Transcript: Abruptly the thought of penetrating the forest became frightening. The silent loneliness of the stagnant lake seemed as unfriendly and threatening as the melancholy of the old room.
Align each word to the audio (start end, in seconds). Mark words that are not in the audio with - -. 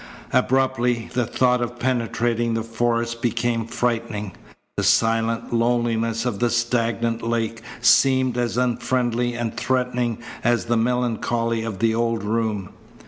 Abruptly 0.33 1.09
the 1.13 1.27
thought 1.27 1.61
of 1.61 1.77
penetrating 1.77 2.55
the 2.55 2.63
forest 2.63 3.21
became 3.21 3.67
frightening. 3.67 4.31
The 4.75 4.83
silent 4.83 5.53
loneliness 5.53 6.25
of 6.25 6.39
the 6.39 6.49
stagnant 6.49 7.21
lake 7.21 7.61
seemed 7.81 8.35
as 8.35 8.57
unfriendly 8.57 9.35
and 9.35 9.55
threatening 9.55 10.17
as 10.43 10.65
the 10.65 10.75
melancholy 10.75 11.63
of 11.63 11.77
the 11.77 11.93
old 11.93 12.23
room. 12.23 12.69